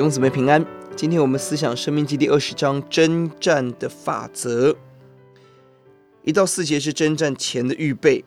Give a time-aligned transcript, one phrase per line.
[0.00, 0.64] 弟兄姊妹平安。
[0.96, 4.74] 今天我们思想《生命记》第二十章征战的法则。
[6.24, 8.24] 一到四节是征战前的预备，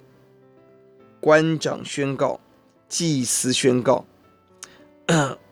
[1.20, 2.40] 官长宣告，
[2.88, 4.06] 祭司宣告。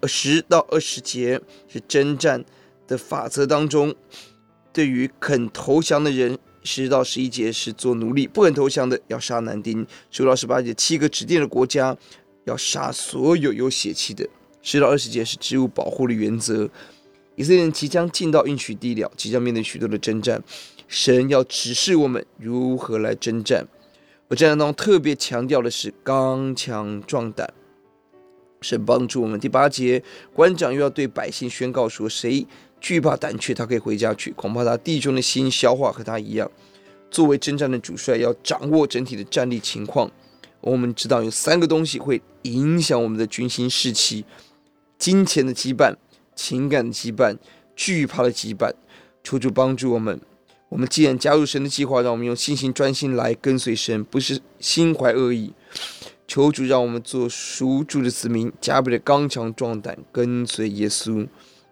[0.03, 2.45] 十到二十节是征战
[2.85, 3.95] 的法则当中，
[4.71, 9.87] 对于肯投降的人，十到十一节是做奴隶，不肯投降的要杀男丁。
[10.11, 11.97] 十五到十八节七个指定的国家
[12.43, 14.29] 要杀所有有血气的。
[14.61, 16.69] 十到二十节是植物保护的原则。
[17.35, 20.43] 以色列人即将进到应许地了，即将面对许多的征战，
[20.87, 23.67] 神要指示我们如何来征战。
[24.27, 27.51] 而战争当中特别强调的是刚强壮胆，
[28.61, 29.39] 神帮助我们。
[29.39, 30.03] 第八节，
[30.33, 32.45] 官长又要对百姓宣告说：谁
[32.79, 36.49] 惧怕胆怯，他可以回家去，恐怕他弟兄的心消化和他一样。
[37.09, 40.11] 作为征战的主帅，要掌握整体的战力情况。
[40.59, 44.23] 我们知道有三个东西会影响我们的军心士气。
[45.01, 45.95] 金钱的羁绊、
[46.35, 47.35] 情感的羁绊、
[47.75, 48.71] 惧怕的羁绊，
[49.23, 50.21] 求主帮助我们。
[50.69, 55.53] 我们既然加入神的计划，让我们用信心专心来跟随神，不是心怀恶意。
[56.27, 61.27] 求主让我们做属主的子民，加倍的刚强壮胆，跟随耶稣。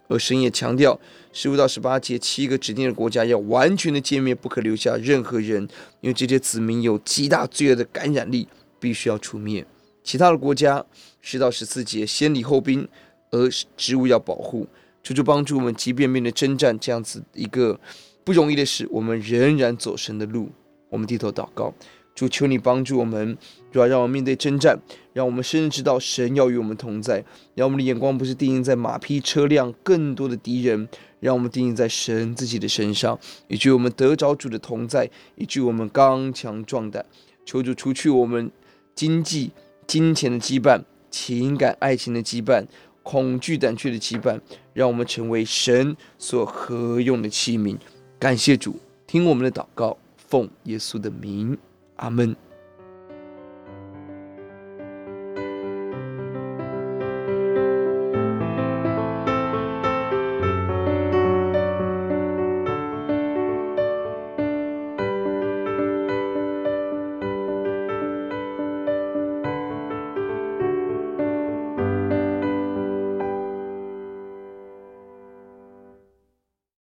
[0.07, 0.99] 而神也强调，
[1.31, 5.69] 十五到十八节七个指定的国家要完全的歼灭，不可留下任何人，
[6.01, 8.47] 因为这些子民有极大罪恶的感染力，
[8.79, 9.63] 必须要除灭。
[10.03, 10.83] 其他的国家
[11.21, 12.89] 十到十四节先礼后兵。
[13.31, 14.67] 而植物要保护，
[15.03, 17.79] 求主帮助我们，即便面对征战这样子一个
[18.23, 20.49] 不容易的事，我们仍然走神的路。
[20.89, 21.71] 我们低头祷告，
[22.15, 23.37] 主求你帮助我们，
[23.71, 24.79] 主要让我们面对征战，
[25.13, 37.05] 让我们深知道神要与我们同在，让我们的眼光不是定睛在马匹、车辆、更多的敌人，让我们定睛在神自己的身上，以及我们得着主的同在，以及我们刚强壮胆。
[37.45, 38.51] 求主除去我们
[38.95, 39.51] 经济、
[39.85, 42.65] 金钱的羁绊、情感、爱情的羁绊。
[43.09, 44.39] 恐惧胆怯的羁绊，
[44.71, 47.75] 让我们成为神所合用的器皿。
[48.19, 51.57] 感谢主，听我们的祷告，奉耶稣的名，
[51.95, 52.35] 阿门。